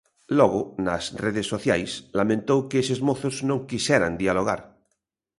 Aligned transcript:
Logo, 0.39 0.61
nas 0.85 1.03
redes 1.23 1.49
sociais, 1.53 1.91
lamentou 2.19 2.59
que 2.69 2.77
eses 2.83 2.99
mozos 3.07 3.35
non 3.49 3.65
quixeran 3.69 4.13
dialogar. 4.23 4.61